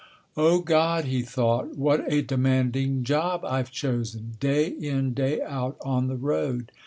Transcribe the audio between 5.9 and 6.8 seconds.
the road.